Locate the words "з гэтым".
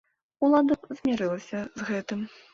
1.79-2.27